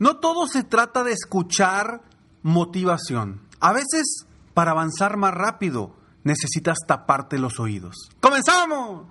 No 0.00 0.16
todo 0.16 0.46
se 0.46 0.64
trata 0.64 1.04
de 1.04 1.12
escuchar 1.12 2.00
motivación. 2.42 3.42
A 3.60 3.74
veces, 3.74 4.24
para 4.54 4.70
avanzar 4.70 5.18
más 5.18 5.34
rápido, 5.34 5.94
necesitas 6.24 6.78
taparte 6.86 7.38
los 7.38 7.60
oídos. 7.60 8.08
¡Comenzamos! 8.18 9.04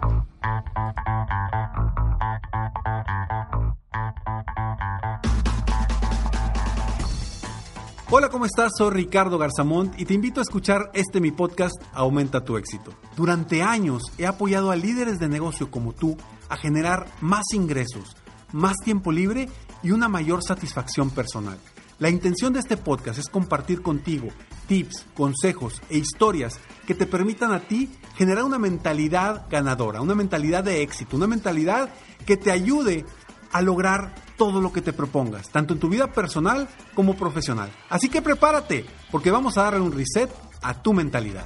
Hola, 8.10 8.30
¿cómo 8.30 8.46
estás? 8.46 8.72
Soy 8.76 8.90
Ricardo 8.90 9.38
Garzamont 9.38 9.94
y 10.00 10.06
te 10.06 10.16
invito 10.16 10.40
a 10.40 10.44
escuchar 10.44 10.90
este 10.96 11.22
mi 11.22 11.30
podcast 11.30 11.76
Aumenta 11.94 12.44
tu 12.44 12.58
éxito. 12.58 12.96
Durante 13.16 13.62
años 13.62 14.02
he 14.18 14.26
apoyado 14.26 14.72
a 14.72 14.76
líderes 14.76 15.20
de 15.20 15.30
negocio 15.30 15.70
como 15.70 15.94
tú 15.94 16.18
a 16.50 16.58
generar 16.58 17.06
más 17.22 17.44
ingresos, 17.54 18.18
más 18.52 18.76
tiempo 18.84 19.12
libre 19.12 19.50
y 19.84 19.92
una 19.92 20.10
mayor 20.10 20.44
satisfacción 20.44 21.10
personal. 21.10 21.58
La 22.00 22.10
intención 22.10 22.54
de 22.54 22.60
este 22.60 22.78
podcast 22.78 23.20
es 23.20 23.28
compartir 23.28 23.82
contigo 23.82 24.30
tips, 24.68 25.06
consejos 25.14 25.82
e 25.90 25.98
historias 25.98 26.60
que 26.88 26.96
te 26.96 27.06
permitan 27.06 27.52
a 27.52 27.62
ti 27.62 27.90
generar 28.16 28.46
una 28.46 28.58
mentalidad 28.58 29.48
ganadora, 29.50 30.02
una 30.02 30.16
mentalidad 30.16 30.64
de 30.64 30.82
éxito, 30.82 31.18
una 31.18 31.28
mentalidad 31.28 31.90
que 32.26 32.38
te 32.38 32.52
ayude 32.52 33.06
a 33.52 33.62
lograr 33.62 34.16
todo 34.38 34.62
lo 34.62 34.72
que 34.72 34.82
te 34.82 34.94
propongas, 34.94 35.50
tanto 35.50 35.74
en 35.74 35.80
tu 35.80 35.90
vida 35.90 36.14
personal 36.14 36.70
como 36.94 37.16
profesional. 37.16 37.70
Así 37.90 38.08
que 38.08 38.22
prepárate, 38.22 38.86
porque 39.12 39.32
vamos 39.32 39.58
a 39.58 39.64
darle 39.64 39.82
un 39.82 39.92
reset 39.92 40.30
a 40.62 40.82
tu 40.82 40.94
mentalidad. 40.94 41.46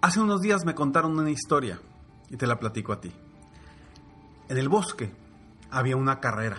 Hace 0.00 0.20
unos 0.20 0.42
días 0.42 0.64
me 0.64 0.74
contaron 0.74 1.18
una 1.18 1.30
historia 1.30 1.80
y 2.30 2.36
te 2.36 2.46
la 2.46 2.60
platico 2.60 2.92
a 2.92 3.00
ti. 3.00 3.10
En 4.48 4.58
el 4.58 4.68
bosque 4.68 5.12
había 5.70 5.96
una 5.96 6.20
carrera, 6.20 6.58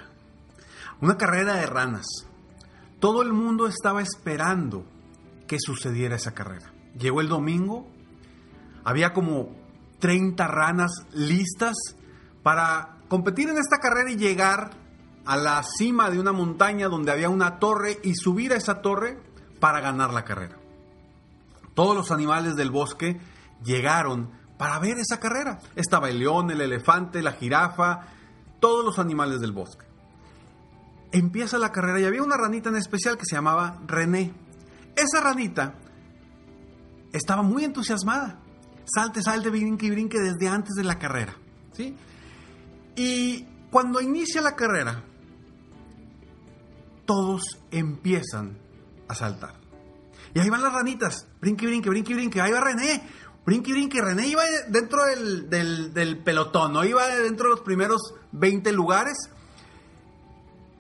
una 1.02 1.18
carrera 1.18 1.56
de 1.56 1.66
ranas. 1.66 2.06
Todo 3.00 3.22
el 3.22 3.34
mundo 3.34 3.68
estaba 3.68 4.02
esperando 4.02 4.86
que 5.48 5.60
sucediera 5.60 6.16
esa 6.16 6.34
carrera. 6.34 6.74
Llegó 6.98 7.22
el 7.22 7.28
domingo, 7.28 7.88
había 8.84 9.14
como 9.14 9.56
30 10.00 10.48
ranas 10.48 10.92
listas 11.14 11.76
para 12.42 12.98
competir 13.08 13.50
en 13.50 13.58
esta 13.58 13.78
carrera 13.78 14.12
y 14.12 14.16
llegar 14.16 14.72
a 15.26 15.38
la 15.38 15.62
cima 15.64 16.10
de 16.10 16.20
una 16.20 16.32
montaña 16.32 16.88
donde 16.88 17.12
había 17.12 17.30
una 17.30 17.60
torre 17.60 18.00
y 18.04 18.16
subir 18.16 18.54
a 18.54 18.58
esa 18.58 18.82
torre 18.82 19.20
para 19.60 19.82
ganar 19.82 20.14
la 20.14 20.24
carrera. 20.24 20.58
Todos 21.74 21.96
los 21.96 22.12
animales 22.12 22.56
del 22.56 22.72
bosque 22.72 23.20
llegaron 23.64 24.32
para 24.58 24.80
ver 24.80 24.98
esa 25.00 25.20
carrera. 25.20 25.60
Estaba 25.76 26.10
el 26.10 26.20
león, 26.20 26.52
el 26.52 26.62
elefante, 26.62 27.22
la 27.22 27.34
jirafa, 27.34 28.08
todos 28.60 28.86
los 28.86 29.00
animales 29.00 29.42
del 29.42 29.52
bosque. 29.52 29.86
Empieza 31.12 31.58
la 31.58 31.72
carrera 31.72 32.00
y 32.00 32.06
había 32.06 32.24
una 32.24 32.38
ranita 32.38 32.70
en 32.70 32.76
especial 32.76 33.18
que 33.18 33.26
se 33.26 33.36
llamaba 33.36 33.80
René. 33.88 34.34
Esa 34.96 35.22
ranita 35.22 35.76
estaba 37.14 37.42
muy 37.42 37.64
entusiasmada. 37.64 38.40
Salte, 38.86 39.22
salte, 39.22 39.50
brinque 39.50 39.88
y 39.88 39.92
brinque 39.92 40.20
desde 40.20 40.48
antes 40.48 40.76
de 40.76 40.84
la 40.84 41.00
carrera. 41.00 41.36
¿sí? 41.74 41.96
Y 42.96 43.46
cuando 43.72 44.02
inicia 44.02 44.42
la 44.42 44.56
carrera, 44.56 45.04
todos 47.06 47.44
empiezan 47.72 48.58
a 49.08 49.16
saltar. 49.16 49.56
Y 50.34 50.40
ahí 50.40 50.50
van 50.50 50.62
las 50.62 50.74
ranitas, 50.74 51.28
brinque, 51.40 51.66
brinque, 51.66 51.90
brinque, 51.90 52.14
brinque. 52.14 52.42
Ahí 52.42 52.52
va 52.52 52.60
René, 52.60 53.02
brinque, 53.46 53.72
brinque. 53.72 54.02
René 54.02 54.28
iba 54.28 54.44
dentro 54.68 55.06
del, 55.06 55.50
del, 55.50 56.18
pelotón, 56.24 56.74
no 56.74 56.84
iba 56.84 57.08
dentro 57.08 57.50
de 57.50 57.56
los 57.56 57.62
primeros 57.62 58.14
20 58.32 58.72
lugares. 58.72 59.30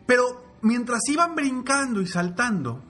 Pero 0.05 0.43
mientras 0.61 1.01
iban 1.09 1.35
brincando 1.35 2.01
y 2.01 2.07
saltando, 2.07 2.81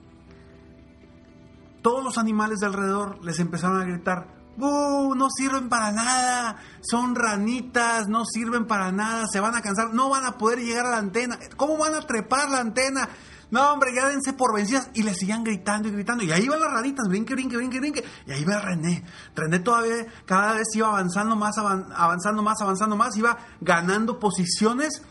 todos 1.82 2.02
los 2.02 2.18
animales 2.18 2.58
de 2.58 2.66
alrededor 2.66 3.24
les 3.24 3.38
empezaron 3.38 3.80
a 3.80 3.84
gritar, 3.84 4.35
¡Uh! 4.58 5.14
No 5.14 5.28
sirven 5.30 5.68
para 5.68 5.92
nada, 5.92 6.56
son 6.80 7.14
ranitas, 7.14 8.08
no 8.08 8.24
sirven 8.24 8.66
para 8.66 8.92
nada, 8.92 9.26
se 9.30 9.40
van 9.40 9.54
a 9.54 9.62
cansar, 9.62 9.92
no 9.92 10.08
van 10.08 10.24
a 10.24 10.38
poder 10.38 10.60
llegar 10.60 10.86
a 10.86 10.90
la 10.90 10.98
antena. 10.98 11.38
¿Cómo 11.56 11.76
van 11.76 11.94
a 11.94 12.00
trepar 12.00 12.50
la 12.50 12.60
antena? 12.60 13.08
No, 13.50 13.72
hombre, 13.72 13.94
ya 13.94 14.08
dense 14.08 14.32
por 14.32 14.54
vencidas. 14.54 14.90
Y 14.94 15.02
le 15.02 15.14
siguen 15.14 15.44
gritando 15.44 15.88
y 15.88 15.92
gritando. 15.92 16.24
Y 16.24 16.32
ahí 16.32 16.48
van 16.48 16.60
las 16.60 16.72
ranitas, 16.72 17.06
brinque, 17.08 17.34
brinque, 17.34 17.56
brinque, 17.56 17.78
brinque. 17.78 18.04
Y 18.26 18.32
ahí 18.32 18.44
va 18.44 18.58
René. 18.58 19.04
René 19.34 19.60
todavía 19.60 20.06
cada 20.24 20.54
vez 20.54 20.66
iba 20.74 20.88
avanzando 20.88 21.36
más, 21.36 21.56
avanzando 21.58 22.42
más, 22.42 22.60
avanzando 22.60 22.96
más. 22.96 23.16
Iba 23.16 23.38
ganando 23.60 24.18
posiciones. 24.18 25.02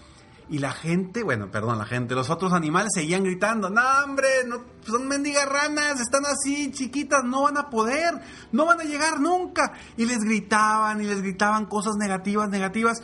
Y 0.48 0.60
la 0.60 0.72
gente, 0.72 1.24
bueno, 1.24 1.50
perdón, 1.50 1.80
la 1.80 1.86
gente, 1.86 2.14
los 2.14 2.30
otros 2.30 2.54
animales 2.54 2.92
seguían 2.94 3.24
gritando, 3.24 3.70
no 3.70 3.82
hombre, 4.04 4.28
no, 4.46 4.64
son 4.86 5.08
mendigas 5.08 5.50
ranas, 5.50 6.00
están 6.00 6.24
así 6.26 6.72
chiquitas, 6.72 7.24
no 7.24 7.44
van 7.44 7.58
a 7.58 7.70
poder, 7.70 8.22
no 8.52 8.66
van 8.66 8.80
a 8.80 8.84
llegar 8.84 9.20
nunca. 9.20 9.74
Y 9.98 10.06
les 10.06 10.20
gritaban 10.20 11.02
y 11.02 11.06
les 11.06 11.22
gritaban 11.22 11.66
cosas 11.66 11.96
negativas, 11.98 12.50
negativas. 12.50 13.02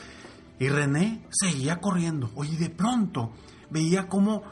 Y 0.59 0.69
René 0.69 1.25
seguía 1.31 1.79
corriendo. 1.79 2.29
Oye, 2.35 2.55
de 2.57 2.69
pronto 2.69 3.33
veía 3.71 4.07
cómo 4.07 4.43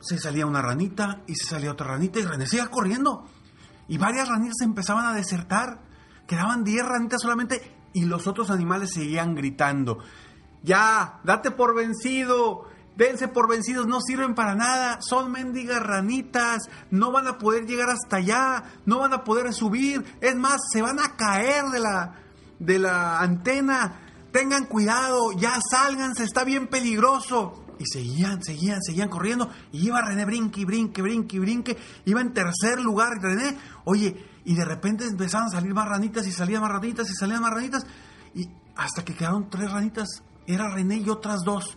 se 0.00 0.18
salía 0.18 0.44
una 0.44 0.60
ranita 0.60 1.22
y 1.26 1.34
se 1.34 1.46
salía 1.46 1.72
otra 1.72 1.86
ranita 1.86 2.20
y 2.20 2.24
René 2.24 2.46
seguía 2.46 2.66
corriendo. 2.66 3.26
Y 3.88 3.96
varias 3.96 4.28
ranitas 4.28 4.60
empezaban 4.62 5.06
a 5.06 5.14
desertar. 5.14 5.80
Quedaban 6.26 6.64
10 6.64 6.84
ranitas 6.84 7.22
solamente 7.22 7.74
y 7.94 8.04
los 8.04 8.26
otros 8.26 8.50
animales 8.50 8.90
seguían 8.92 9.34
gritando. 9.34 9.98
Ya, 10.64 11.20
date 11.24 11.50
por 11.50 11.74
vencido. 11.74 12.66
Dense 12.96 13.28
por 13.28 13.48
vencidos, 13.48 13.86
no 13.86 14.00
sirven 14.00 14.34
para 14.34 14.54
nada. 14.54 14.98
Son 15.00 15.30
mendigas 15.30 15.82
ranitas. 15.82 16.62
No 16.90 17.12
van 17.12 17.26
a 17.26 17.38
poder 17.38 17.66
llegar 17.66 17.90
hasta 17.90 18.16
allá. 18.16 18.64
No 18.86 18.98
van 18.98 19.12
a 19.12 19.24
poder 19.24 19.52
subir. 19.52 20.04
Es 20.20 20.34
más, 20.36 20.60
se 20.72 20.80
van 20.80 20.98
a 20.98 21.16
caer 21.16 21.66
de 21.66 21.80
la, 21.80 22.14
de 22.58 22.78
la 22.78 23.20
antena. 23.20 24.00
Tengan 24.32 24.64
cuidado, 24.64 25.32
ya 25.32 25.58
sálganse, 25.70 26.24
está 26.24 26.44
bien 26.44 26.66
peligroso. 26.66 27.62
Y 27.78 27.84
seguían, 27.86 28.42
seguían, 28.42 28.82
seguían 28.82 29.08
corriendo. 29.08 29.50
Y 29.70 29.86
iba 29.88 30.00
René 30.00 30.24
brinque, 30.24 30.64
brinque, 30.64 31.02
brinque, 31.02 31.38
brinque. 31.38 31.76
Iba 32.06 32.20
en 32.20 32.32
tercer 32.32 32.80
lugar 32.80 33.10
René. 33.20 33.58
Oye, 33.84 34.16
y 34.44 34.54
de 34.54 34.64
repente 34.64 35.04
empezaban 35.04 35.48
a 35.48 35.50
salir 35.50 35.74
más 35.74 35.88
ranitas 35.88 36.26
y 36.26 36.32
salían 36.32 36.62
más 36.62 36.70
ranitas 36.70 37.10
y 37.10 37.14
salían 37.14 37.42
más 37.42 37.52
ranitas. 37.52 37.86
Y 38.34 38.48
hasta 38.76 39.04
que 39.04 39.14
quedaron 39.14 39.50
tres 39.50 39.70
ranitas. 39.70 40.22
Era 40.46 40.68
René 40.68 40.96
y 40.98 41.08
otras 41.08 41.40
dos. 41.44 41.76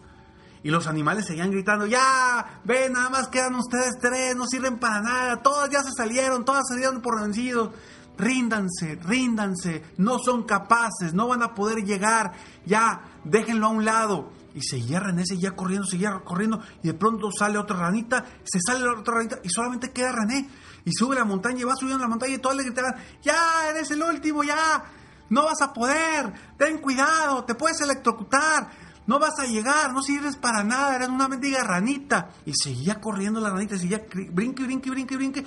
Y 0.64 0.70
los 0.70 0.88
animales 0.88 1.26
seguían 1.26 1.52
gritando, 1.52 1.86
ya, 1.86 2.62
ven, 2.66 2.94
nada 2.94 3.10
más 3.10 3.28
quedan 3.30 3.56
ustedes 3.56 3.94
tres, 4.02 4.36
no 4.36 4.46
sirven 4.48 4.80
para 4.80 5.02
nada, 5.02 5.42
todas 5.42 5.70
ya 5.70 5.82
se 5.84 5.92
salieron, 5.96 6.44
todas 6.44 6.68
salieron 6.68 7.02
por 7.02 7.22
vencidos. 7.22 7.70
Ríndanse, 8.18 8.96
ríndanse, 8.96 9.84
no 9.98 10.18
son 10.18 10.44
capaces, 10.44 11.14
no 11.14 11.28
van 11.28 11.44
a 11.44 11.54
poder 11.54 11.86
llegar, 11.86 12.32
ya, 12.66 13.02
déjenlo 13.24 13.68
a 13.68 13.70
un 13.70 13.86
lado. 13.86 14.32
Y 14.56 14.62
seguía 14.64 15.00
René, 15.00 15.24
seguía 15.24 15.56
corriendo, 15.56 15.86
seguía 15.86 16.20
corriendo. 16.26 16.60
Y 16.82 16.88
de 16.88 16.96
pronto 16.96 17.30
sale 17.32 17.60
otra 17.60 17.78
ranita, 17.78 18.26
se 18.44 18.60
sale 18.60 18.84
la 18.84 19.00
otra 19.00 19.18
ranita 19.18 19.38
y 19.44 19.50
solamente 19.50 19.92
queda 19.92 20.14
René. 20.14 20.50
Y 20.84 20.92
sube 20.94 21.16
la 21.16 21.26
montaña 21.26 21.62
y 21.62 21.64
va 21.64 21.76
subiendo 21.76 22.02
la 22.02 22.10
montaña 22.10 22.34
y 22.34 22.40
todos 22.40 22.56
le 22.56 22.64
gritaban, 22.64 22.96
ya, 23.22 23.70
eres 23.70 23.92
el 23.92 24.02
último, 24.02 24.44
ya, 24.44 24.84
no 25.30 25.44
vas 25.44 25.62
a 25.62 25.74
poder, 25.74 26.34
ten 26.58 26.80
cuidado, 26.80 27.44
te 27.44 27.56
puedes 27.56 27.82
electrocutar. 27.82 28.88
no 29.08 29.20
vas 29.20 29.40
a 29.40 29.46
llegar, 29.46 29.94
no 29.94 30.02
sirves 30.02 30.36
para 30.36 30.64
nada, 30.64 30.96
eres 30.96 31.08
una 31.08 31.28
mendiga 31.28 31.64
ranita. 31.64 32.30
Y 32.46 32.54
seguía 32.54 33.00
corriendo 33.00 33.40
la 33.40 33.50
ranita, 33.50 33.78
seguía 33.78 34.06
brinque, 34.32 34.64
brinque, 34.64 34.90
brinque, 34.90 35.16
brinque, 35.16 35.46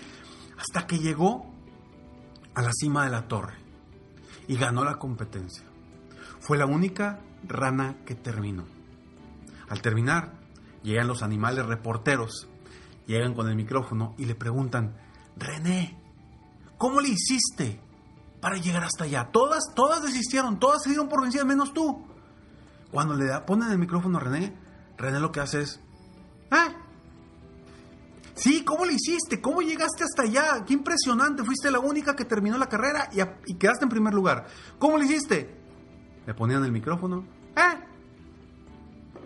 hasta 0.59 0.87
que 0.87 0.99
llegó 0.99 1.53
a 2.55 2.63
la 2.63 2.73
cima 2.73 3.05
de 3.05 3.11
la 3.11 3.29
torre 3.29 3.55
y 4.49 4.57
ganó 4.57 4.85
la 4.85 4.99
competencia. 4.99 5.65
Fue 6.41 6.59
la 6.59 6.67
única 6.67 7.21
rana 7.47 7.97
que 8.05 8.15
terminó. 8.15 8.65
Al 9.69 9.83
terminar, 9.83 10.33
llegan 10.83 11.07
los 11.07 11.23
animales 11.23 11.67
reporteros, 11.67 12.49
llegan 13.07 13.35
con 13.35 13.49
el 13.49 13.57
micrófono 13.57 14.15
y 14.19 14.25
le 14.25 14.35
preguntan, 14.35 14.97
René, 15.37 15.97
¿cómo 16.77 17.01
le 17.01 17.11
hiciste 17.11 17.81
para 18.41 18.57
llegar 18.57 18.85
hasta 18.85 19.05
allá? 19.05 19.31
Todas, 19.33 19.63
todas 19.75 20.03
desistieron, 20.03 20.59
todas 20.59 20.83
se 20.83 20.91
dieron 20.91 21.09
por 21.09 21.23
vencidas, 21.23 21.47
menos 21.47 21.73
tú. 21.73 22.07
Cuando 22.91 23.15
le 23.15 23.27
ponen 23.41 23.71
el 23.71 23.79
micrófono 23.79 24.19
a 24.19 24.21
René, 24.21 24.57
René 24.97 25.21
lo 25.21 25.31
que 25.31 25.41
hace 25.41 25.63
es, 25.63 25.81
¿eh? 26.51 26.75
Sí, 28.35 28.65
¿cómo 28.65 28.85
le 28.87 28.95
hiciste? 28.95 29.41
¿Cómo 29.41 29.61
llegaste 29.61 30.05
hasta 30.05 30.23
allá? 30.23 30.65
Qué 30.65 30.73
impresionante, 30.73 31.45
fuiste 31.45 31.71
la 31.71 31.79
única 31.79 32.17
que 32.17 32.25
terminó 32.25 32.57
la 32.57 32.69
carrera 32.69 33.11
y, 33.47 33.55
quedaste 33.55 33.85
en 33.85 33.91
primer 33.91 34.15
lugar. 34.15 34.47
¿Cómo 34.79 34.97
le 34.97 35.05
hiciste? 35.05 35.59
Le 36.27 36.35
ponían 36.35 36.65
el 36.65 36.73
micrófono, 36.73 37.25
¿eh? 37.57 37.85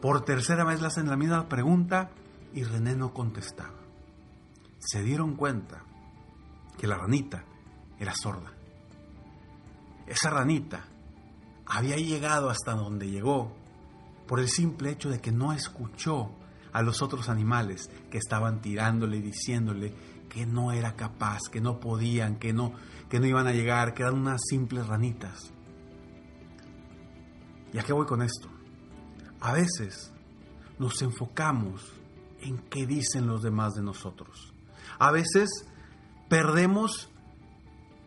Por 0.00 0.25
tercera 0.25 0.64
vez 0.64 0.81
le 0.81 0.88
hacen 0.88 1.08
la 1.08 1.16
misma 1.16 1.49
pregunta 1.49 2.11
y 2.52 2.64
René 2.64 2.96
no 2.96 3.14
contestaba. 3.14 3.78
Se 4.78 5.02
dieron 5.02 5.37
cuenta 5.37 5.82
que 6.76 6.87
la 6.87 6.96
ranita 6.96 7.44
era 7.99 8.14
sorda. 8.14 8.52
Esa 10.06 10.31
ranita 10.31 10.85
había 11.67 11.97
llegado 11.97 12.51
hasta 12.51 12.73
donde 12.73 13.11
llegó 13.11 13.53
por 14.27 14.41
el 14.41 14.49
simple 14.49 14.91
hecho 14.91 15.11
de 15.11 15.21
que 15.21 15.33
no 15.33 15.53
escuchó 15.53 16.31
a 16.73 16.83
los 16.83 17.03
otros 17.03 17.29
animales 17.29 17.91
que 18.11 18.19
estaban 18.19 18.61
tirándole 18.61 19.19
y 19.19 19.23
diciéndole 19.23 19.95
que 20.29 20.47
no 20.47 20.73
era 20.73 20.97
capaz, 20.97 21.43
que 21.51 21.61
no 21.61 21.79
podían, 21.79 22.37
que 22.37 22.53
no, 22.53 22.75
que 23.09 23.21
no 23.21 23.27
iban 23.27 23.47
a 23.47 23.53
llegar, 23.53 23.95
que 23.95 24.03
eran 24.03 24.17
unas 24.17 24.43
simples 24.49 24.87
ranitas. 24.87 25.53
¿Y 27.73 27.79
a 27.79 27.83
qué 27.83 27.93
voy 27.93 28.07
con 28.07 28.23
esto? 28.23 28.49
A 29.41 29.53
veces 29.53 30.12
nos 30.79 31.00
enfocamos 31.03 31.93
en 32.41 32.59
qué 32.69 32.87
dicen 32.87 33.27
los 33.27 33.43
demás 33.43 33.75
de 33.75 33.83
nosotros. 33.83 34.53
A 34.99 35.11
veces 35.12 35.49
perdemos 36.29 37.09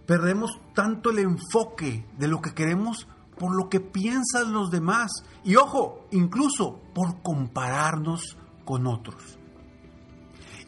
perdemos 0.07 0.59
tanto 0.73 1.11
el 1.11 1.19
enfoque 1.19 2.05
de 2.17 2.27
lo 2.27 2.41
que 2.41 2.53
queremos 2.53 3.07
por 3.37 3.55
lo 3.55 3.69
que 3.69 3.79
piensan 3.79 4.53
los 4.53 4.71
demás. 4.71 5.11
Y 5.43 5.57
ojo, 5.57 6.07
incluso 6.11 6.81
por 6.95 7.21
compararnos 7.21 8.37
con 8.65 8.87
otros. 8.87 9.37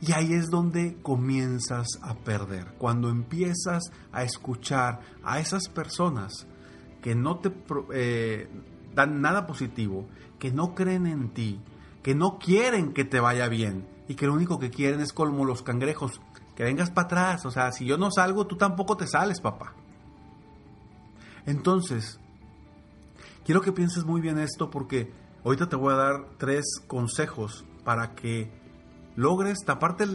Y 0.02 0.14
ahí 0.14 0.34
es 0.34 0.50
donde 0.50 1.02
comienzas 1.02 1.88
a 2.02 2.14
perder, 2.16 2.76
cuando 2.78 3.10
empiezas 3.10 3.92
a 4.14 4.24
escuchar 4.24 5.02
a 5.24 5.40
esas 5.40 5.68
personas 5.68 6.48
que 7.02 7.16
no 7.16 7.40
te 7.40 7.52
eh, 7.94 8.50
dan 8.96 9.20
nada 9.20 9.46
positivo, 9.46 10.08
que 10.38 10.52
no 10.52 10.74
creen 10.74 11.06
en 11.06 11.34
ti, 11.34 11.60
que 12.02 12.16
no 12.16 12.40
quieren 12.40 12.94
que 12.94 13.04
te 13.04 13.20
vaya 13.20 13.50
bien 13.50 13.88
y 14.08 14.16
que 14.16 14.26
lo 14.26 14.34
único 14.34 14.58
que 14.58 14.70
quieren 14.70 15.02
es 15.02 15.12
como 15.12 15.44
los 15.44 15.64
cangrejos, 15.64 16.22
que 16.60 16.66
vengas 16.66 16.92
para 16.92 17.06
atrás. 17.06 17.46
O 17.46 17.52
sea, 17.52 17.72
si 17.72 17.86
yo 17.86 17.98
no 17.98 18.12
salgo, 18.12 18.46
tú 18.46 18.58
tampoco 18.58 18.98
te 18.98 19.08
sales, 19.08 19.40
papá. 19.40 19.76
Entonces, 21.46 22.20
quiero 23.46 23.62
que 23.62 23.72
pienses 23.72 24.04
muy 24.04 24.20
bien 24.20 24.38
esto 24.38 24.70
porque 24.70 25.10
ahorita 25.46 25.70
te 25.70 25.78
voy 25.78 25.94
a 25.94 25.96
dar 25.96 26.26
tres 26.38 26.66
consejos 26.86 27.64
para 27.86 28.14
que 28.14 28.52
logres 29.16 29.60
taparte 29.66 30.06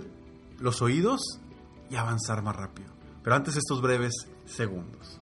los 0.58 0.82
oídos 0.82 1.40
y 1.88 1.96
avanzar 1.96 2.42
más 2.42 2.56
rápido. 2.56 2.92
Pero 3.22 3.36
antes 3.36 3.56
estos 3.56 3.80
breves 3.80 4.12
segundos 4.44 5.23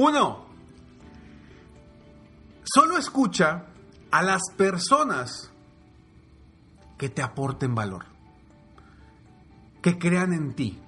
Uno, 0.00 0.44
solo 2.62 2.98
escucha 2.98 3.64
a 4.12 4.22
las 4.22 4.42
personas 4.56 5.50
que 6.96 7.08
te 7.08 7.20
aporten 7.20 7.74
valor, 7.74 8.04
que 9.82 9.98
crean 9.98 10.32
en 10.32 10.54
ti, 10.54 10.78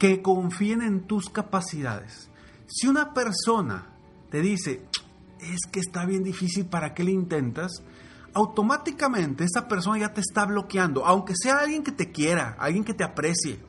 que 0.00 0.22
confíen 0.22 0.82
en 0.82 1.06
tus 1.06 1.30
capacidades. 1.30 2.28
Si 2.66 2.88
una 2.88 3.14
persona 3.14 3.94
te 4.28 4.40
dice, 4.40 4.88
es 5.38 5.60
que 5.70 5.78
está 5.78 6.04
bien 6.04 6.24
difícil, 6.24 6.66
¿para 6.66 6.94
qué 6.94 7.04
le 7.04 7.12
intentas? 7.12 7.80
Automáticamente 8.34 9.44
esa 9.44 9.68
persona 9.68 10.00
ya 10.00 10.12
te 10.12 10.20
está 10.20 10.46
bloqueando, 10.46 11.06
aunque 11.06 11.34
sea 11.36 11.60
alguien 11.60 11.84
que 11.84 11.92
te 11.92 12.10
quiera, 12.10 12.56
alguien 12.58 12.82
que 12.82 12.94
te 12.94 13.04
aprecie. 13.04 13.60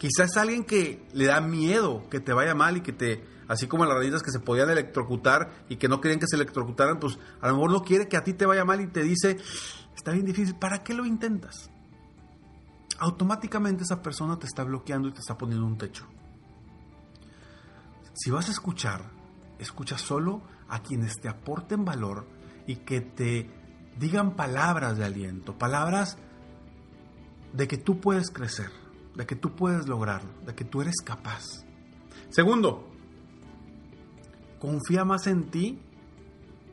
Quizás 0.00 0.38
alguien 0.38 0.64
que 0.64 1.06
le 1.12 1.26
da 1.26 1.42
miedo 1.42 2.08
que 2.08 2.20
te 2.20 2.32
vaya 2.32 2.54
mal 2.54 2.78
y 2.78 2.80
que 2.80 2.94
te, 2.94 3.22
así 3.48 3.66
como 3.66 3.84
las 3.84 3.98
ranitas 3.98 4.22
que 4.22 4.30
se 4.30 4.40
podían 4.40 4.70
electrocutar 4.70 5.66
y 5.68 5.76
que 5.76 5.88
no 5.88 6.00
querían 6.00 6.18
que 6.18 6.26
se 6.26 6.36
electrocutaran, 6.36 6.98
pues 6.98 7.18
a 7.42 7.48
lo 7.48 7.56
mejor 7.56 7.70
no 7.70 7.82
quiere 7.82 8.08
que 8.08 8.16
a 8.16 8.24
ti 8.24 8.32
te 8.32 8.46
vaya 8.46 8.64
mal 8.64 8.80
y 8.80 8.86
te 8.86 9.02
dice, 9.02 9.36
está 9.94 10.12
bien 10.12 10.24
difícil, 10.24 10.54
¿para 10.54 10.82
qué 10.82 10.94
lo 10.94 11.04
intentas? 11.04 11.68
Automáticamente 12.98 13.84
esa 13.84 14.00
persona 14.00 14.38
te 14.38 14.46
está 14.46 14.64
bloqueando 14.64 15.08
y 15.08 15.12
te 15.12 15.20
está 15.20 15.36
poniendo 15.36 15.66
un 15.66 15.76
techo. 15.76 16.06
Si 18.14 18.30
vas 18.30 18.48
a 18.48 18.52
escuchar, 18.52 19.02
escucha 19.58 19.98
solo 19.98 20.40
a 20.70 20.82
quienes 20.82 21.20
te 21.20 21.28
aporten 21.28 21.84
valor 21.84 22.26
y 22.66 22.76
que 22.76 23.02
te 23.02 23.50
digan 23.98 24.34
palabras 24.34 24.96
de 24.96 25.04
aliento, 25.04 25.58
palabras 25.58 26.16
de 27.52 27.68
que 27.68 27.76
tú 27.76 28.00
puedes 28.00 28.30
crecer, 28.30 28.70
de 29.14 29.26
que 29.26 29.36
tú 29.36 29.54
puedes 29.54 29.88
lograrlo, 29.88 30.30
de 30.46 30.54
que 30.54 30.64
tú 30.64 30.80
eres 30.80 30.96
capaz. 31.04 31.44
Segundo, 32.30 32.88
confía 34.58 35.04
más 35.04 35.26
en 35.26 35.50
ti 35.50 35.80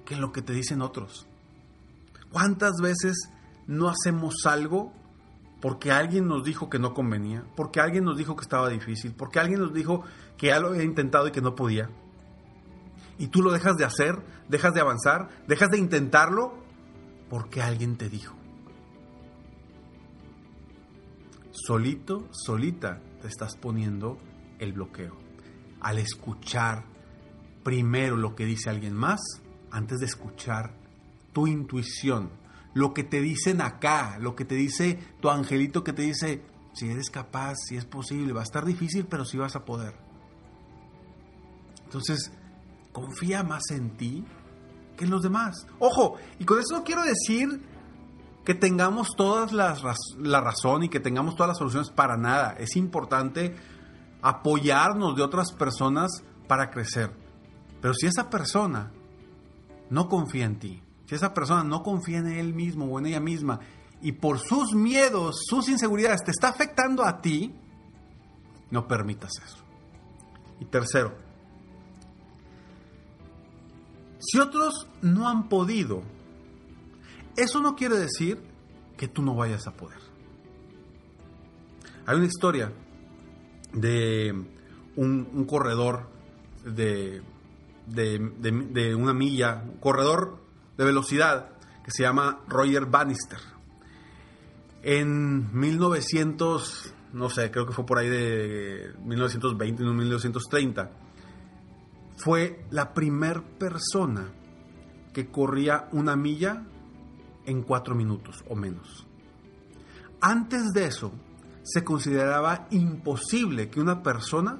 que 0.06 0.15
en 0.15 0.22
lo 0.22 0.32
que 0.32 0.41
te 0.41 0.53
dicen 0.53 0.82
otros. 0.82 1.27
¿Cuántas 2.32 2.74
veces 2.82 3.29
no 3.65 3.89
hacemos 3.89 4.46
algo 4.46 4.94
porque 5.62 5.91
alguien 5.91 6.27
nos 6.27 6.44
dijo 6.44 6.70
que 6.70 6.79
no 6.79 6.94
convenía, 6.94 7.44
porque 7.56 7.79
alguien 7.79 8.03
nos 8.03 8.17
dijo 8.17 8.36
que 8.36 8.44
estaba 8.44 8.70
difícil, 8.70 9.13
porque 9.13 9.39
alguien 9.39 9.60
nos 9.60 9.74
dijo 9.74 10.03
que 10.38 10.48
ya 10.48 10.60
lo 10.60 10.70
había 10.70 10.84
intentado 10.84 11.27
y 11.27 11.32
que 11.32 11.41
no 11.41 11.56
podía? 11.56 11.89
Y 13.17 13.27
tú 13.27 13.41
lo 13.41 13.51
dejas 13.51 13.75
de 13.77 13.86
hacer, 13.86 14.15
dejas 14.48 14.74
de 14.74 14.82
avanzar, 14.82 15.29
dejas 15.48 15.70
de 15.70 15.79
intentarlo 15.79 16.53
porque 17.29 17.62
alguien 17.62 17.98
te 17.98 18.10
dijo. 18.10 18.37
Solito, 21.65 22.27
solita 22.31 23.01
te 23.19 23.27
estás 23.27 23.57
poniendo 23.57 24.19
el 24.59 24.73
bloqueo. 24.73 25.17
Al 25.81 25.97
escuchar 25.97 26.85
primero 27.63 28.15
lo 28.15 28.35
que 28.35 28.45
dice 28.45 28.69
alguien 28.69 28.93
más, 28.93 29.19
antes 29.71 29.97
de 29.99 30.05
escuchar 30.05 30.75
tu 31.33 31.47
intuición, 31.47 32.29
lo 32.75 32.93
que 32.93 33.03
te 33.03 33.21
dicen 33.21 33.61
acá, 33.61 34.19
lo 34.19 34.35
que 34.35 34.45
te 34.45 34.53
dice 34.53 34.99
tu 35.19 35.29
angelito 35.29 35.83
que 35.83 35.93
te 35.93 36.03
dice, 36.03 36.43
si 36.73 36.89
eres 36.89 37.09
capaz, 37.09 37.55
si 37.67 37.75
es 37.75 37.85
posible, 37.85 38.33
va 38.33 38.41
a 38.41 38.43
estar 38.43 38.63
difícil, 38.63 39.07
pero 39.09 39.25
sí 39.25 39.37
vas 39.37 39.55
a 39.55 39.65
poder. 39.65 39.95
Entonces, 41.85 42.31
confía 42.91 43.41
más 43.41 43.63
en 43.71 43.97
ti 43.97 44.23
que 44.95 45.05
en 45.05 45.11
los 45.11 45.23
demás. 45.23 45.65
Ojo, 45.79 46.17
y 46.37 46.45
con 46.45 46.59
eso 46.59 46.77
no 46.77 46.83
quiero 46.83 47.01
decir 47.03 47.59
que 48.48 48.56
tengamos 48.56 49.10
todas 49.18 49.51
las 49.51 49.82
la 50.18 50.39
razón 50.39 50.84
y 50.84 50.88
que 50.88 51.01
tengamos 51.01 51.36
todas 51.36 51.50
las 51.50 51.58
soluciones 51.58 51.89
para 51.89 52.16
nada. 52.16 52.56
Es 52.58 52.77
importante 52.77 53.54
apoyarnos 54.22 55.18
de 55.18 55.22
otras 55.22 55.51
personas 55.51 56.24
para 56.48 56.70
crecer. 56.70 57.12
Pero 57.82 57.94
si 57.94 58.08
esa 58.08 58.30
persona 58.30 58.94
no 59.89 60.08
confía 60.08 60.46
en 60.46 60.60
ti, 60.60 60.82
si 61.08 61.16
esa 61.16 61.34
persona 61.34 61.66
no 61.66 61.84
confía 61.84 62.20
en 62.20 62.27
él 62.27 62.54
mismo 62.54 62.86
o 62.86 63.00
en 63.00 63.08
ella 63.08 63.20
misma 63.20 63.60
y 64.01 64.13
por 64.13 64.39
sus 64.39 64.74
miedos, 64.74 65.42
sus 65.46 65.68
inseguridades 65.68 66.24
te 66.24 66.32
está 66.32 66.48
afectando 66.48 67.04
a 67.04 67.20
ti, 67.20 67.54
no 68.72 68.88
permitas 68.88 69.32
eso. 69.46 69.58
Y 70.62 70.66
tercero, 70.68 71.18
si 74.20 74.39
otros 74.39 74.88
no 75.01 75.27
han 75.27 75.50
podido, 75.50 76.01
eso 77.38 77.62
no 77.62 77.75
quiere 77.75 77.98
decir 77.98 78.41
que 78.98 79.08
tú 79.08 79.22
no 79.22 79.36
vayas 79.36 79.67
a 79.67 79.72
poder. 79.72 80.00
Hay 82.06 82.17
una 82.17 82.25
historia 82.25 82.72
de 83.74 84.34
un, 84.96 85.46
corredor 85.46 86.10
de, 86.65 87.22
de, 87.86 88.96
una 88.96 89.13
milla, 89.13 89.63
un 89.63 89.77
corredor 89.77 90.39
de 90.77 90.86
velocidad 90.86 91.51
que 91.84 91.91
se 91.91 92.03
llama 92.03 92.41
Roger 92.48 92.86
Bannister. 92.86 93.39
En 94.84 95.58
1900, 95.58 96.94
no 97.13 97.29
sé, 97.29 97.51
creo 97.51 97.65
que 97.65 97.74
fue 97.74 97.86
por 97.86 97.98
ahí 97.98 98.10
de 98.10 98.94
1920, 99.03 99.84
no 99.84 99.94
1930 99.94 100.91
fue 102.17 102.65
la 102.72 102.94
primer 102.94 103.44
persona 103.44 104.34
que 105.13 105.27
corría 105.27 105.88
una 105.91 106.15
milla 106.15 106.65
en 107.48 107.63
cuatro 107.63 107.96
minutos 107.96 108.44
o 108.48 108.56
menos. 108.56 109.08
Antes 110.22 110.74
de 110.74 110.86
eso, 110.86 111.12
se 111.63 111.84
consideraba 111.84 112.68
imposible 112.70 113.70
que 113.70 113.80
una 113.80 114.04
persona 114.04 114.60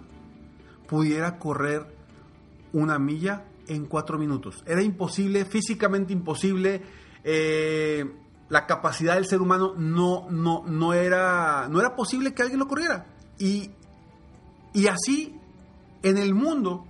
pudiera 0.88 1.38
correr 1.38 1.96
una 2.74 2.98
milla 2.98 3.46
en 3.68 3.86
cuatro 3.86 4.18
minutos. 4.18 4.64
Era 4.66 4.82
imposible, 4.82 5.46
físicamente 5.46 6.14
imposible. 6.14 6.82
Eh, 7.24 8.06
la 8.50 8.66
capacidad 8.66 9.16
del 9.16 9.26
ser 9.26 9.42
humano 9.42 9.74
no, 9.78 10.28
no, 10.30 10.64
no, 10.66 10.94
era, 10.94 11.68
no 11.70 11.80
era 11.80 11.96
posible 11.96 12.34
que 12.34 12.44
alguien 12.44 12.60
lo 12.60 12.68
corriera. 12.68 13.08
Y, 13.38 13.72
y 14.74 14.88
así, 14.88 15.36
en 16.04 16.18
el 16.18 16.34
mundo, 16.34 16.86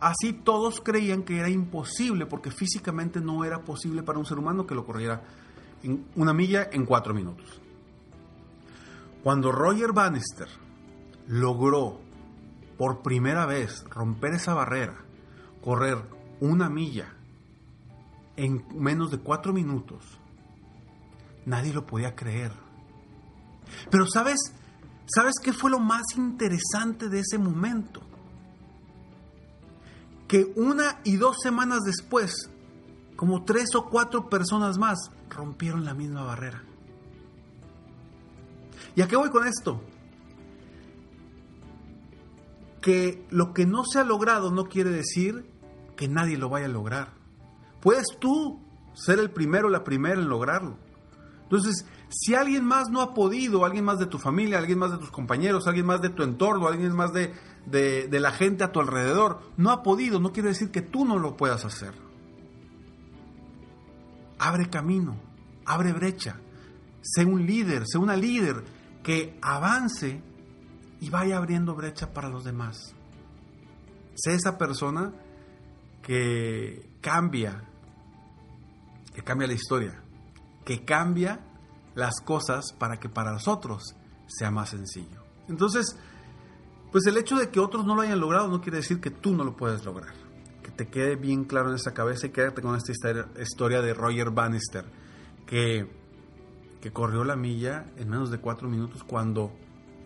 Así 0.00 0.32
todos 0.32 0.80
creían 0.80 1.22
que 1.22 1.38
era 1.38 1.50
imposible 1.50 2.24
porque 2.24 2.50
físicamente 2.50 3.20
no 3.20 3.44
era 3.44 3.64
posible 3.64 4.02
para 4.02 4.18
un 4.18 4.24
ser 4.24 4.38
humano 4.38 4.66
que 4.66 4.74
lo 4.74 4.86
corriera 4.86 5.22
en 5.82 6.06
una 6.16 6.32
milla 6.32 6.68
en 6.72 6.86
cuatro 6.86 7.12
minutos. 7.12 7.60
Cuando 9.22 9.52
Roger 9.52 9.92
Bannister 9.92 10.48
logró 11.26 12.00
por 12.78 13.02
primera 13.02 13.44
vez 13.44 13.84
romper 13.90 14.32
esa 14.32 14.54
barrera, 14.54 15.04
correr 15.60 15.98
una 16.40 16.70
milla 16.70 17.14
en 18.36 18.64
menos 18.74 19.10
de 19.10 19.18
cuatro 19.18 19.52
minutos, 19.52 20.18
nadie 21.44 21.74
lo 21.74 21.86
podía 21.86 22.14
creer. 22.14 22.52
Pero 23.90 24.06
sabes, 24.06 24.38
¿sabes 25.14 25.34
qué 25.42 25.52
fue 25.52 25.70
lo 25.70 25.78
más 25.78 26.02
interesante 26.16 27.10
de 27.10 27.20
ese 27.20 27.36
momento? 27.36 28.00
Que 30.30 30.52
una 30.54 31.00
y 31.02 31.16
dos 31.16 31.38
semanas 31.42 31.80
después, 31.84 32.48
como 33.16 33.42
tres 33.44 33.74
o 33.74 33.86
cuatro 33.86 34.30
personas 34.30 34.78
más 34.78 35.10
rompieron 35.28 35.84
la 35.84 35.92
misma 35.92 36.22
barrera. 36.22 36.62
¿Y 38.94 39.02
a 39.02 39.08
qué 39.08 39.16
voy 39.16 39.30
con 39.30 39.44
esto? 39.44 39.82
Que 42.80 43.26
lo 43.30 43.52
que 43.52 43.66
no 43.66 43.82
se 43.84 43.98
ha 43.98 44.04
logrado 44.04 44.52
no 44.52 44.66
quiere 44.66 44.90
decir 44.90 45.50
que 45.96 46.06
nadie 46.06 46.38
lo 46.38 46.48
vaya 46.48 46.66
a 46.66 46.68
lograr. 46.68 47.12
Puedes 47.80 48.06
tú 48.20 48.60
ser 48.94 49.18
el 49.18 49.32
primero 49.32 49.66
o 49.66 49.70
la 49.70 49.82
primera 49.82 50.14
en 50.14 50.28
lograrlo. 50.28 50.78
Entonces, 51.42 51.86
si 52.08 52.36
alguien 52.36 52.64
más 52.64 52.88
no 52.88 53.00
ha 53.00 53.14
podido, 53.14 53.64
alguien 53.64 53.84
más 53.84 53.98
de 53.98 54.06
tu 54.06 54.20
familia, 54.20 54.58
alguien 54.58 54.78
más 54.78 54.92
de 54.92 54.98
tus 54.98 55.10
compañeros, 55.10 55.66
alguien 55.66 55.86
más 55.86 56.00
de 56.00 56.10
tu 56.10 56.22
entorno, 56.22 56.68
alguien 56.68 56.94
más 56.94 57.12
de, 57.12 57.34
de, 57.66 58.08
la 58.20 58.32
gente 58.32 58.64
a 58.64 58.72
tu 58.72 58.80
alrededor 58.80 59.40
no 59.56 59.70
ha 59.70 59.82
podido, 59.82 60.20
no 60.20 60.32
quiere 60.32 60.50
decir 60.50 60.70
que 60.70 60.82
tú 60.82 61.04
no 61.04 61.18
lo 61.18 61.36
puedas 61.36 61.64
hacer. 61.64 61.94
Abre 64.38 64.68
camino, 64.70 65.20
abre 65.66 65.92
brecha, 65.92 66.40
sé 67.02 67.24
un 67.24 67.46
líder, 67.46 67.84
sé 67.86 67.98
una 67.98 68.16
líder 68.16 68.64
que 69.02 69.38
avance 69.42 70.22
y 71.00 71.10
vaya 71.10 71.36
abriendo 71.36 71.74
brecha 71.74 72.12
para 72.12 72.28
los 72.28 72.44
demás. 72.44 72.94
Sé 74.14 74.34
esa 74.34 74.58
persona 74.58 75.12
que 76.02 76.90
cambia, 77.00 77.64
que 79.14 79.22
cambia 79.22 79.46
la 79.46 79.54
historia, 79.54 80.02
que 80.64 80.84
cambia 80.84 81.40
las 81.94 82.20
cosas 82.20 82.72
para 82.78 82.98
que 82.98 83.08
para 83.08 83.32
nosotros 83.32 83.94
sea 84.26 84.50
más 84.50 84.70
sencillo. 84.70 85.22
Entonces, 85.48 85.96
pues 86.90 87.06
el 87.06 87.16
hecho 87.16 87.36
de 87.36 87.50
que 87.50 87.60
otros 87.60 87.86
no 87.86 87.94
lo 87.94 88.02
hayan 88.02 88.20
logrado 88.20 88.48
no 88.48 88.60
quiere 88.60 88.78
decir 88.78 89.00
que 89.00 89.10
tú 89.10 89.34
no 89.34 89.44
lo 89.44 89.56
puedes 89.56 89.84
lograr. 89.84 90.14
Que 90.62 90.70
te 90.70 90.88
quede 90.88 91.16
bien 91.16 91.44
claro 91.44 91.70
en 91.70 91.76
esa 91.76 91.94
cabeza 91.94 92.26
y 92.26 92.30
quédate 92.30 92.62
con 92.62 92.76
esta 92.76 92.92
historia 92.92 93.80
de 93.80 93.94
Roger 93.94 94.30
Bannister, 94.30 94.84
que, 95.46 95.88
que 96.80 96.92
corrió 96.92 97.24
la 97.24 97.36
milla 97.36 97.92
en 97.96 98.08
menos 98.08 98.30
de 98.30 98.38
cuatro 98.38 98.68
minutos 98.68 99.04
cuando 99.04 99.52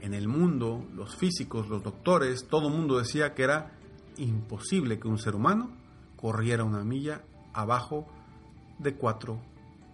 en 0.01 0.13
el 0.13 0.29
mundo, 0.29 0.87
los 0.95 1.17
físicos, 1.17 1.69
los 1.69 1.83
doctores, 1.83 2.47
todo 2.47 2.69
el 2.69 2.75
mundo 2.75 2.99
decía 2.99 3.35
que 3.35 3.45
era 3.45 3.73
imposible 4.19 4.99
que 4.99 5.09
un 5.09 5.19
ser 5.19 5.35
humano 5.35 5.71
corriera 6.17 6.65
una 6.65 6.85
milla 6.85 7.23
abajo 7.55 8.07
de 8.79 8.95
cuatro 8.95 9.41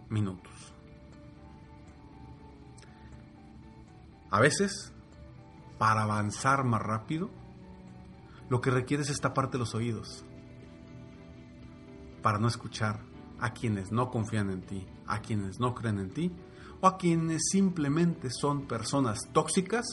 minutos. 0.09 0.53
A 4.31 4.41
veces 4.41 4.93
para 5.81 6.03
avanzar 6.03 6.63
más 6.63 6.83
rápido, 6.83 7.31
lo 8.51 8.61
que 8.61 8.71
requieres 8.71 9.09
es 9.09 9.19
taparte 9.19 9.57
los 9.57 9.75
oídos 9.75 10.27
para 12.21 12.39
no 12.39 12.49
escuchar 12.49 13.01
a 13.39 13.55
quienes 13.55 13.91
no 13.91 14.11
confían 14.11 14.51
en 14.51 14.61
ti, 14.61 14.87
a 15.07 15.23
quienes 15.23 15.59
no 15.59 15.75
creen 15.75 15.99
en 15.99 16.11
ti 16.11 16.33
o 16.83 16.87
a 16.87 16.99
quienes 16.99 17.49
simplemente 17.51 18.29
son 18.29 18.69
personas 18.69 19.21
tóxicas 19.33 19.87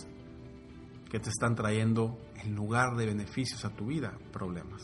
que 1.10 1.22
te 1.22 1.30
están 1.30 1.56
trayendo 1.56 2.18
en 2.36 2.54
lugar 2.54 2.98
de 2.98 3.06
beneficios 3.06 3.64
a 3.64 3.70
tu 3.70 3.86
vida 3.86 4.18
problemas. 4.34 4.84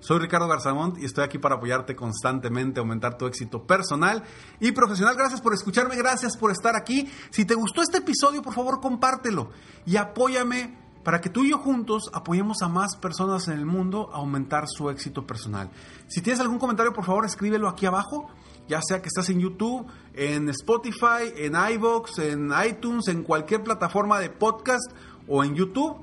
Soy 0.00 0.20
Ricardo 0.20 0.46
Garzamont 0.46 0.96
y 0.98 1.04
estoy 1.04 1.24
aquí 1.24 1.38
para 1.38 1.56
apoyarte 1.56 1.96
constantemente, 1.96 2.78
aumentar 2.78 3.18
tu 3.18 3.26
éxito 3.26 3.64
personal 3.66 4.22
y 4.60 4.70
profesional. 4.70 5.16
Gracias 5.16 5.40
por 5.40 5.52
escucharme, 5.54 5.96
gracias 5.96 6.36
por 6.36 6.52
estar 6.52 6.76
aquí. 6.76 7.10
Si 7.30 7.44
te 7.44 7.54
gustó 7.54 7.82
este 7.82 7.98
episodio, 7.98 8.40
por 8.40 8.54
favor, 8.54 8.80
compártelo 8.80 9.50
y 9.84 9.96
apóyame 9.96 10.78
para 11.02 11.20
que 11.20 11.30
tú 11.30 11.42
y 11.44 11.50
yo 11.50 11.58
juntos 11.58 12.10
apoyemos 12.12 12.62
a 12.62 12.68
más 12.68 12.96
personas 12.96 13.48
en 13.48 13.54
el 13.54 13.66
mundo 13.66 14.10
a 14.12 14.18
aumentar 14.18 14.64
su 14.68 14.88
éxito 14.88 15.26
personal. 15.26 15.70
Si 16.06 16.20
tienes 16.20 16.40
algún 16.40 16.58
comentario, 16.58 16.92
por 16.92 17.04
favor, 17.04 17.24
escríbelo 17.24 17.68
aquí 17.68 17.86
abajo, 17.86 18.28
ya 18.68 18.80
sea 18.80 19.02
que 19.02 19.08
estás 19.08 19.28
en 19.30 19.40
YouTube, 19.40 19.86
en 20.14 20.48
Spotify, 20.50 21.32
en 21.36 21.54
iVoox, 21.54 22.18
en 22.20 22.52
iTunes, 22.66 23.08
en 23.08 23.24
cualquier 23.24 23.64
plataforma 23.64 24.20
de 24.20 24.30
podcast 24.30 24.92
o 25.26 25.42
en 25.42 25.56
YouTube. 25.56 25.96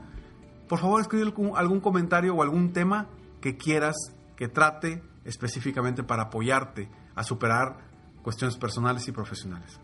Por 0.67 0.79
favor, 0.79 0.99
escribe 0.99 1.31
algún 1.55 1.79
comentario 1.79 2.35
o 2.35 2.41
algún 2.41 2.73
tema 2.73 3.07
que 3.45 3.57
quieras 3.57 3.95
que 4.35 4.47
trate 4.47 5.03
específicamente 5.23 6.03
para 6.03 6.23
apoyarte 6.23 6.89
a 7.13 7.23
superar 7.23 7.77
cuestiones 8.23 8.57
personales 8.57 9.07
y 9.07 9.11
profesionales. 9.11 9.79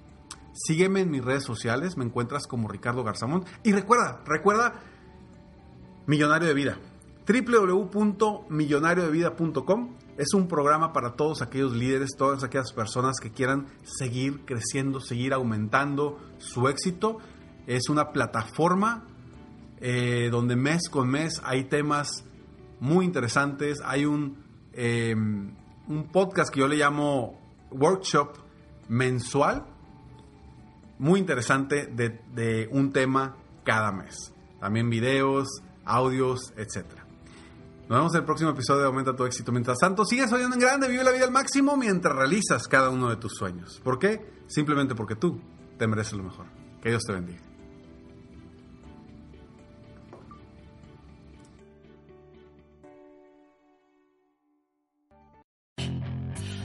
Sígueme 0.51 1.01
en 1.01 1.11
mis 1.11 1.23
redes 1.23 1.43
sociales, 1.43 1.95
me 1.95 2.03
encuentras 2.03 2.47
como 2.47 2.67
Ricardo 2.67 3.03
Garzamón. 3.03 3.45
Y 3.61 3.71
recuerda, 3.71 4.19
recuerda, 4.25 4.81
Millonario 6.07 6.47
de 6.47 6.55
Vida. 6.55 6.79
www.millonariodevida.com 7.27 9.95
es 10.17 10.33
un 10.33 10.47
programa 10.47 10.91
para 10.91 11.11
todos 11.11 11.43
aquellos 11.43 11.73
líderes, 11.73 12.15
todas 12.17 12.43
aquellas 12.43 12.73
personas 12.73 13.17
que 13.21 13.29
quieran 13.29 13.67
seguir 13.83 14.43
creciendo, 14.43 14.99
seguir 14.99 15.35
aumentando 15.35 16.17
su 16.39 16.67
éxito. 16.67 17.19
Es 17.67 17.89
una 17.89 18.11
plataforma 18.11 19.05
eh, 19.81 20.29
donde 20.31 20.55
mes 20.55 20.89
con 20.89 21.09
mes 21.09 21.39
hay 21.43 21.65
temas 21.65 22.25
muy 22.81 23.05
interesantes. 23.05 23.79
Hay 23.85 24.05
un, 24.05 24.43
eh, 24.73 25.15
un 25.15 26.09
podcast 26.11 26.53
que 26.53 26.59
yo 26.59 26.67
le 26.67 26.75
llamo 26.75 27.39
workshop 27.71 28.33
mensual, 28.89 29.65
muy 30.99 31.19
interesante 31.19 31.85
de, 31.85 32.19
de 32.33 32.67
un 32.71 32.91
tema 32.91 33.37
cada 33.63 33.93
mes. 33.93 34.33
También 34.59 34.89
videos, 34.89 35.47
audios, 35.85 36.53
etc. 36.57 36.85
Nos 37.87 37.99
vemos 37.99 38.13
en 38.13 38.19
el 38.19 38.25
próximo 38.25 38.51
episodio 38.51 38.81
de 38.81 38.87
Aumenta 38.87 39.15
tu 39.15 39.25
éxito. 39.25 39.51
Mientras 39.51 39.77
tanto, 39.77 40.03
sigue 40.03 40.27
soñando 40.27 40.55
en 40.55 40.61
grande, 40.61 40.87
vive 40.87 41.03
la 41.03 41.11
vida 41.11 41.25
al 41.25 41.31
máximo 41.31 41.77
mientras 41.77 42.15
realizas 42.15 42.67
cada 42.67 42.89
uno 42.89 43.09
de 43.09 43.15
tus 43.17 43.33
sueños. 43.33 43.79
¿Por 43.83 43.99
qué? 43.99 44.43
Simplemente 44.47 44.95
porque 44.95 45.15
tú 45.15 45.39
te 45.77 45.87
mereces 45.87 46.13
lo 46.13 46.23
mejor. 46.23 46.47
Que 46.81 46.89
Dios 46.89 47.03
te 47.03 47.13
bendiga. 47.13 47.50